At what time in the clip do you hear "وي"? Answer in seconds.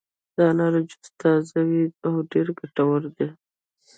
1.69-1.83